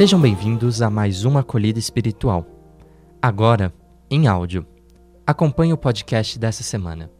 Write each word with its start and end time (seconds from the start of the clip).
Sejam 0.00 0.18
bem-vindos 0.18 0.80
a 0.80 0.88
mais 0.88 1.26
uma 1.26 1.40
acolhida 1.40 1.78
espiritual. 1.78 2.46
Agora, 3.20 3.70
em 4.10 4.26
áudio. 4.26 4.66
Acompanhe 5.26 5.74
o 5.74 5.76
podcast 5.76 6.38
dessa 6.38 6.62
semana. 6.62 7.10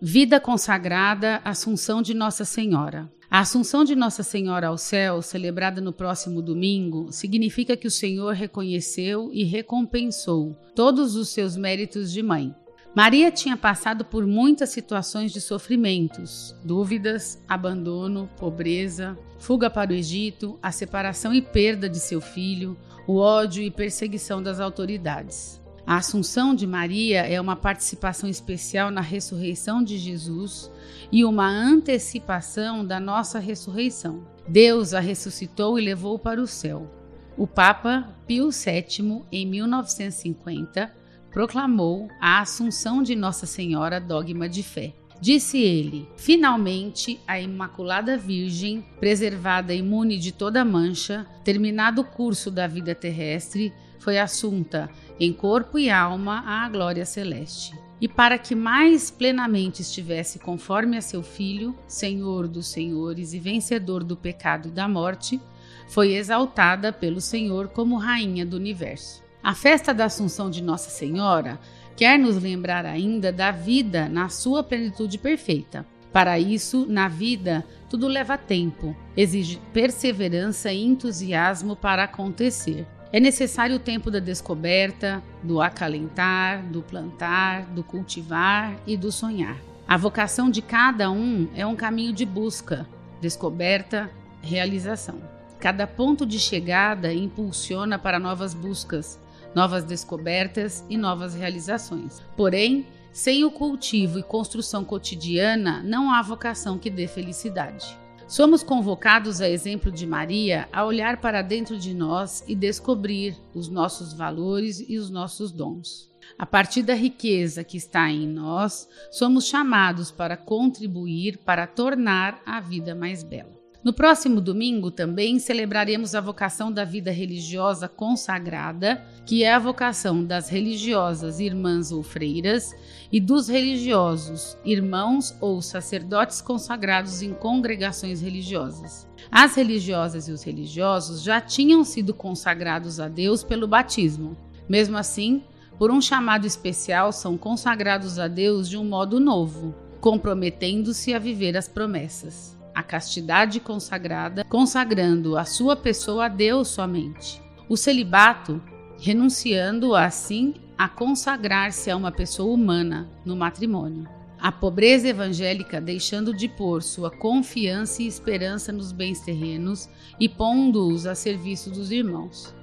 Vida 0.00 0.40
consagrada, 0.40 1.42
Assunção 1.44 2.00
de 2.00 2.14
Nossa 2.14 2.46
Senhora. 2.46 3.12
A 3.30 3.40
Assunção 3.40 3.84
de 3.84 3.94
Nossa 3.94 4.22
Senhora 4.22 4.68
ao 4.68 4.78
céu, 4.78 5.20
celebrada 5.20 5.82
no 5.82 5.92
próximo 5.92 6.40
domingo, 6.40 7.12
significa 7.12 7.76
que 7.76 7.86
o 7.86 7.90
Senhor 7.90 8.32
reconheceu 8.32 9.28
e 9.30 9.44
recompensou 9.44 10.56
todos 10.74 11.16
os 11.16 11.28
seus 11.28 11.58
méritos 11.58 12.10
de 12.10 12.22
mãe. 12.22 12.54
Maria 12.94 13.28
tinha 13.32 13.56
passado 13.56 14.04
por 14.04 14.24
muitas 14.24 14.70
situações 14.70 15.32
de 15.32 15.40
sofrimentos, 15.40 16.54
dúvidas, 16.64 17.42
abandono, 17.48 18.30
pobreza, 18.36 19.18
fuga 19.36 19.68
para 19.68 19.90
o 19.90 19.94
Egito, 19.94 20.56
a 20.62 20.70
separação 20.70 21.34
e 21.34 21.42
perda 21.42 21.88
de 21.88 21.98
seu 21.98 22.20
filho, 22.20 22.78
o 23.04 23.16
ódio 23.16 23.64
e 23.64 23.70
perseguição 23.70 24.40
das 24.40 24.60
autoridades. 24.60 25.60
A 25.84 25.96
Assunção 25.96 26.54
de 26.54 26.68
Maria 26.68 27.22
é 27.22 27.40
uma 27.40 27.56
participação 27.56 28.30
especial 28.30 28.92
na 28.92 29.00
ressurreição 29.00 29.82
de 29.82 29.98
Jesus 29.98 30.70
e 31.10 31.24
uma 31.24 31.48
antecipação 31.48 32.86
da 32.86 33.00
nossa 33.00 33.40
ressurreição. 33.40 34.24
Deus 34.46 34.94
a 34.94 35.00
ressuscitou 35.00 35.80
e 35.80 35.84
levou 35.84 36.16
para 36.16 36.40
o 36.40 36.46
céu. 36.46 36.88
O 37.36 37.44
Papa 37.44 38.08
Pio 38.24 38.50
VII, 38.50 39.24
em 39.32 39.44
1950, 39.46 41.02
proclamou 41.34 42.08
a 42.20 42.38
Assunção 42.38 43.02
de 43.02 43.16
Nossa 43.16 43.44
Senhora 43.44 44.00
dogma 44.00 44.48
de 44.48 44.62
fé. 44.62 44.94
Disse 45.20 45.58
ele: 45.58 46.08
Finalmente, 46.16 47.20
a 47.26 47.40
Imaculada 47.40 48.16
Virgem, 48.16 48.84
preservada 49.00 49.74
imune 49.74 50.16
de 50.16 50.30
toda 50.30 50.64
mancha, 50.64 51.26
terminado 51.42 52.02
o 52.02 52.04
curso 52.04 52.52
da 52.52 52.68
vida 52.68 52.94
terrestre, 52.94 53.72
foi 53.98 54.16
assunta 54.16 54.88
em 55.18 55.32
corpo 55.32 55.76
e 55.76 55.90
alma 55.90 56.44
à 56.46 56.68
glória 56.68 57.04
celeste. 57.04 57.76
E 58.00 58.06
para 58.06 58.38
que 58.38 58.54
mais 58.54 59.10
plenamente 59.10 59.82
estivesse 59.82 60.38
conforme 60.38 60.96
a 60.96 61.00
seu 61.00 61.22
Filho, 61.22 61.74
Senhor 61.88 62.46
dos 62.46 62.68
Senhores 62.68 63.32
e 63.32 63.40
vencedor 63.40 64.04
do 64.04 64.16
pecado 64.16 64.68
e 64.68 64.70
da 64.70 64.86
morte, 64.86 65.40
foi 65.88 66.14
exaltada 66.14 66.92
pelo 66.92 67.20
Senhor 67.20 67.68
como 67.68 67.96
Rainha 67.96 68.46
do 68.46 68.56
Universo. 68.56 69.23
A 69.44 69.52
festa 69.54 69.92
da 69.92 70.06
Assunção 70.06 70.48
de 70.48 70.62
Nossa 70.62 70.88
Senhora 70.88 71.60
quer 71.94 72.18
nos 72.18 72.42
lembrar 72.42 72.86
ainda 72.86 73.30
da 73.30 73.50
vida 73.50 74.08
na 74.08 74.30
sua 74.30 74.64
plenitude 74.64 75.18
perfeita. 75.18 75.84
Para 76.10 76.38
isso, 76.38 76.86
na 76.88 77.08
vida, 77.08 77.62
tudo 77.90 78.08
leva 78.08 78.38
tempo, 78.38 78.96
exige 79.14 79.60
perseverança 79.70 80.72
e 80.72 80.82
entusiasmo 80.82 81.76
para 81.76 82.04
acontecer. 82.04 82.86
É 83.12 83.20
necessário 83.20 83.76
o 83.76 83.80
tempo 83.80 84.10
da 84.10 84.18
descoberta, 84.18 85.22
do 85.42 85.60
acalentar, 85.60 86.64
do 86.64 86.80
plantar, 86.80 87.66
do 87.66 87.84
cultivar 87.84 88.74
e 88.86 88.96
do 88.96 89.12
sonhar. 89.12 89.58
A 89.86 89.98
vocação 89.98 90.48
de 90.48 90.62
cada 90.62 91.10
um 91.10 91.50
é 91.54 91.66
um 91.66 91.76
caminho 91.76 92.14
de 92.14 92.24
busca, 92.24 92.88
descoberta, 93.20 94.10
realização. 94.40 95.20
Cada 95.60 95.86
ponto 95.86 96.24
de 96.24 96.38
chegada 96.38 97.12
impulsiona 97.12 97.98
para 97.98 98.18
novas 98.18 98.54
buscas, 98.54 99.22
novas 99.54 99.84
descobertas 99.84 100.84
e 100.88 100.96
novas 100.96 101.34
realizações. 101.34 102.22
Porém, 102.36 102.86
sem 103.12 103.44
o 103.44 103.50
cultivo 103.50 104.18
e 104.18 104.22
construção 104.22 104.84
cotidiana, 104.84 105.82
não 105.82 106.10
há 106.10 106.20
vocação 106.20 106.78
que 106.78 106.90
dê 106.90 107.06
felicidade. 107.06 107.96
Somos 108.26 108.62
convocados, 108.62 109.40
a 109.40 109.48
exemplo 109.48 109.92
de 109.92 110.06
Maria, 110.06 110.68
a 110.72 110.84
olhar 110.84 111.20
para 111.20 111.42
dentro 111.42 111.78
de 111.78 111.94
nós 111.94 112.42
e 112.48 112.54
descobrir 112.54 113.36
os 113.54 113.68
nossos 113.68 114.12
valores 114.12 114.82
e 114.88 114.96
os 114.96 115.10
nossos 115.10 115.52
dons. 115.52 116.10
A 116.38 116.46
partir 116.46 116.82
da 116.82 116.94
riqueza 116.94 117.62
que 117.62 117.76
está 117.76 118.10
em 118.10 118.26
nós, 118.26 118.88
somos 119.10 119.46
chamados 119.46 120.10
para 120.10 120.36
contribuir 120.36 121.38
para 121.38 121.66
tornar 121.66 122.42
a 122.46 122.60
vida 122.60 122.94
mais 122.94 123.22
bela. 123.22 123.63
No 123.84 123.92
próximo 123.92 124.40
domingo 124.40 124.90
também 124.90 125.38
celebraremos 125.38 126.14
a 126.14 126.20
vocação 126.20 126.72
da 126.72 126.86
vida 126.86 127.10
religiosa 127.10 127.86
consagrada, 127.86 129.04
que 129.26 129.44
é 129.44 129.52
a 129.52 129.58
vocação 129.58 130.24
das 130.24 130.48
religiosas 130.48 131.38
irmãs 131.38 131.92
ou 131.92 132.02
freiras 132.02 132.74
e 133.12 133.20
dos 133.20 133.46
religiosos 133.46 134.56
irmãos 134.64 135.36
ou 135.38 135.60
sacerdotes 135.60 136.40
consagrados 136.40 137.20
em 137.20 137.34
congregações 137.34 138.22
religiosas. 138.22 139.06
As 139.30 139.54
religiosas 139.54 140.28
e 140.28 140.32
os 140.32 140.42
religiosos 140.42 141.22
já 141.22 141.38
tinham 141.38 141.84
sido 141.84 142.14
consagrados 142.14 142.98
a 142.98 143.06
Deus 143.06 143.44
pelo 143.44 143.68
batismo. 143.68 144.34
Mesmo 144.66 144.96
assim, 144.96 145.42
por 145.78 145.90
um 145.90 146.00
chamado 146.00 146.46
especial, 146.46 147.12
são 147.12 147.36
consagrados 147.36 148.18
a 148.18 148.28
Deus 148.28 148.66
de 148.66 148.78
um 148.78 148.84
modo 148.84 149.20
novo, 149.20 149.74
comprometendo-se 150.00 151.12
a 151.12 151.18
viver 151.18 151.54
as 151.54 151.68
promessas 151.68 152.53
a 152.74 152.82
castidade 152.82 153.60
consagrada, 153.60 154.44
consagrando 154.44 155.36
a 155.36 155.44
sua 155.44 155.76
pessoa 155.76 156.26
a 156.26 156.28
Deus 156.28 156.68
somente. 156.68 157.40
O 157.68 157.76
celibato, 157.76 158.60
renunciando 158.98 159.94
assim 159.94 160.54
a 160.76 160.88
consagrar-se 160.88 161.90
a 161.90 161.96
uma 161.96 162.10
pessoa 162.10 162.52
humana 162.52 163.08
no 163.24 163.36
matrimônio. 163.36 164.08
A 164.38 164.52
pobreza 164.52 165.08
evangélica 165.08 165.80
deixando 165.80 166.34
de 166.34 166.48
pôr 166.48 166.82
sua 166.82 167.10
confiança 167.10 168.02
e 168.02 168.06
esperança 168.06 168.72
nos 168.72 168.92
bens 168.92 169.20
terrenos 169.20 169.88
e 170.20 170.28
pondo-os 170.28 171.06
a 171.06 171.14
serviço 171.14 171.70
dos 171.70 171.90
irmãos. 171.90 172.54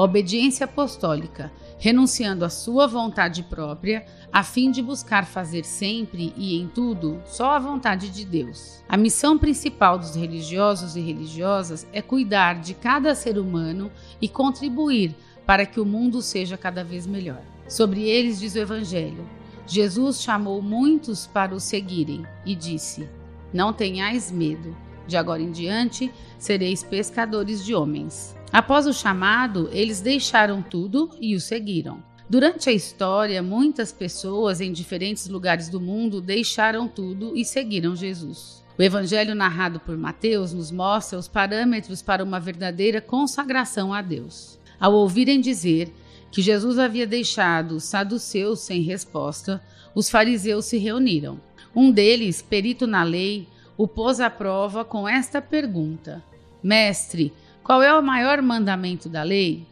Obediência 0.00 0.64
apostólica, 0.64 1.50
renunciando 1.76 2.44
à 2.44 2.48
sua 2.48 2.86
vontade 2.86 3.42
própria, 3.42 4.06
a 4.32 4.44
fim 4.44 4.70
de 4.70 4.80
buscar 4.80 5.26
fazer 5.26 5.64
sempre 5.64 6.32
e 6.36 6.56
em 6.56 6.68
tudo 6.68 7.20
só 7.26 7.50
a 7.50 7.58
vontade 7.58 8.08
de 8.08 8.24
Deus. 8.24 8.80
A 8.88 8.96
missão 8.96 9.36
principal 9.36 9.98
dos 9.98 10.14
religiosos 10.14 10.94
e 10.94 11.00
religiosas 11.00 11.84
é 11.92 12.00
cuidar 12.00 12.60
de 12.60 12.74
cada 12.74 13.12
ser 13.12 13.38
humano 13.38 13.90
e 14.22 14.28
contribuir 14.28 15.16
para 15.44 15.66
que 15.66 15.80
o 15.80 15.84
mundo 15.84 16.22
seja 16.22 16.56
cada 16.56 16.84
vez 16.84 17.04
melhor. 17.04 17.42
Sobre 17.68 18.02
eles 18.02 18.38
diz 18.38 18.54
o 18.54 18.58
Evangelho: 18.60 19.28
Jesus 19.66 20.22
chamou 20.22 20.62
muitos 20.62 21.26
para 21.26 21.52
o 21.52 21.58
seguirem 21.58 22.24
e 22.46 22.54
disse: 22.54 23.08
Não 23.52 23.72
tenhais 23.72 24.30
medo, 24.30 24.76
de 25.08 25.16
agora 25.16 25.42
em 25.42 25.50
diante 25.50 26.12
sereis 26.38 26.84
pescadores 26.84 27.64
de 27.64 27.74
homens. 27.74 28.36
Após 28.52 28.86
o 28.86 28.92
chamado, 28.92 29.68
eles 29.72 30.00
deixaram 30.00 30.62
tudo 30.62 31.10
e 31.20 31.34
o 31.34 31.40
seguiram. 31.40 32.02
Durante 32.30 32.68
a 32.68 32.72
história, 32.72 33.42
muitas 33.42 33.90
pessoas 33.90 34.60
em 34.60 34.70
diferentes 34.70 35.28
lugares 35.28 35.68
do 35.68 35.80
mundo 35.80 36.20
deixaram 36.20 36.86
tudo 36.86 37.34
e 37.34 37.44
seguiram 37.44 37.96
Jesus. 37.96 38.62
O 38.78 38.82
evangelho 38.82 39.34
narrado 39.34 39.80
por 39.80 39.96
Mateus 39.96 40.52
nos 40.52 40.70
mostra 40.70 41.18
os 41.18 41.26
parâmetros 41.26 42.02
para 42.02 42.22
uma 42.22 42.38
verdadeira 42.38 43.00
consagração 43.00 43.92
a 43.92 44.02
Deus. 44.02 44.58
Ao 44.78 44.92
ouvirem 44.92 45.40
dizer 45.40 45.92
que 46.30 46.42
Jesus 46.42 46.78
havia 46.78 47.06
deixado 47.06 47.72
os 47.72 47.84
saduceus 47.84 48.60
sem 48.60 48.82
resposta, 48.82 49.62
os 49.94 50.08
fariseus 50.10 50.66
se 50.66 50.76
reuniram. 50.76 51.40
Um 51.74 51.90
deles, 51.90 52.42
perito 52.42 52.86
na 52.86 53.02
lei, 53.02 53.48
o 53.78 53.86
pôs 53.86 54.18
à 54.18 54.28
prova 54.28 54.84
com 54.84 55.08
esta 55.08 55.40
pergunta: 55.40 56.22
Mestre, 56.60 57.32
qual 57.62 57.80
é 57.80 57.96
o 57.96 58.02
maior 58.02 58.42
mandamento 58.42 59.08
da 59.08 59.22
lei? 59.22 59.64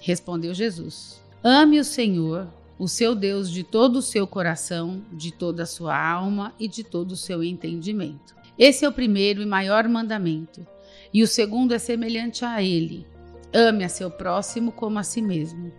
Respondeu 0.00 0.54
Jesus: 0.54 1.22
Ame 1.44 1.78
o 1.78 1.84
Senhor, 1.84 2.48
o 2.78 2.88
seu 2.88 3.14
Deus, 3.14 3.50
de 3.50 3.62
todo 3.62 3.96
o 3.96 4.02
seu 4.02 4.26
coração, 4.26 5.02
de 5.12 5.30
toda 5.30 5.64
a 5.64 5.66
sua 5.66 5.94
alma 5.94 6.54
e 6.58 6.66
de 6.66 6.82
todo 6.82 7.12
o 7.12 7.16
seu 7.16 7.44
entendimento. 7.44 8.34
Esse 8.58 8.86
é 8.86 8.88
o 8.88 8.92
primeiro 8.92 9.42
e 9.42 9.46
maior 9.46 9.86
mandamento. 9.86 10.66
E 11.12 11.22
o 11.22 11.26
segundo 11.26 11.74
é 11.74 11.78
semelhante 11.78 12.44
a 12.44 12.62
ele: 12.62 13.06
ame 13.52 13.84
a 13.84 13.88
seu 13.90 14.10
próximo 14.10 14.72
como 14.72 14.98
a 14.98 15.02
si 15.02 15.20
mesmo. 15.20 15.70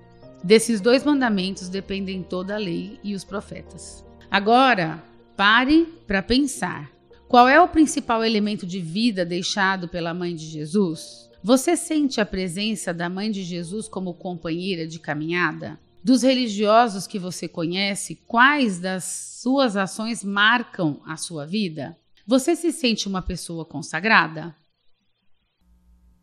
Desses 0.44 0.81
dois 0.81 1.04
mandamentos 1.04 1.68
dependem 1.68 2.22
toda 2.22 2.56
a 2.56 2.60
lei 2.60 3.00
e 3.04 3.16
os 3.16 3.24
profetas. 3.24 4.06
Agora, 4.30 5.04
pare 5.36 5.86
para 6.07 6.22
pensar. 6.22 7.00
Qual 7.31 7.48
é 7.48 7.62
o 7.62 7.68
principal 7.69 8.25
elemento 8.25 8.68
de 8.68 8.81
vida 8.81 9.25
deixado 9.25 9.88
pela 9.88 10.13
mãe 10.13 10.36
de 10.36 10.45
Jesus? 10.45 11.30
Você 11.42 11.78
sente 11.78 12.19
a 12.19 12.25
presença 12.25 12.94
da 12.94 13.07
Mãe 13.07 13.31
de 13.31 13.42
Jesus 13.42 13.88
como 13.88 14.13
companheira 14.13 14.86
de 14.86 15.00
caminhada? 15.00 15.80
Dos 16.04 16.24
religiosos 16.24 17.07
que 17.07 17.18
você 17.18 17.48
conhece, 17.48 18.18
quais 18.28 18.80
das 18.80 19.06
suas 19.42 19.78
ações 19.78 20.25
marcam 20.25 21.01
a 21.06 21.16
sua 21.16 21.45
vida? 21.45 21.98
Você 22.28 22.54
se 22.54 22.69
sente 22.74 23.07
uma 23.07 23.22
pessoa 23.22 23.63
consagrada? 23.63 24.54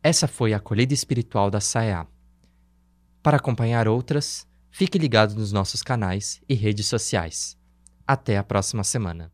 Essa 0.02 0.28
foi 0.28 0.52
a 0.52 0.58
acolhida 0.58 0.92
espiritual 0.92 1.50
da 1.50 1.58
SAEA. 1.58 2.06
Para 3.22 3.38
acompanhar 3.38 3.88
outras, 3.88 4.46
fique 4.70 4.98
ligado 4.98 5.34
nos 5.34 5.52
nossos 5.52 5.82
canais 5.82 6.42
e 6.46 6.52
redes 6.52 6.86
sociais. 6.86 7.56
Até 8.06 8.36
a 8.36 8.44
próxima 8.44 8.84
semana. 8.84 9.32